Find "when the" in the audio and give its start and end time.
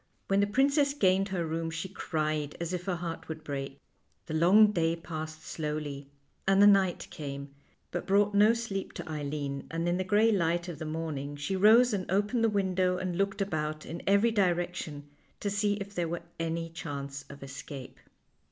0.29-0.47